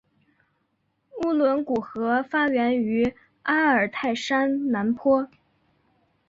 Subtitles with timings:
[1.21, 3.13] 乌伦古河发源于
[3.43, 5.29] 阿尔泰山南坡。